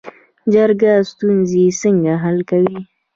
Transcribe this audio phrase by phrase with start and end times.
[0.53, 2.77] جرګه ستونزې څنګه حل کوي؟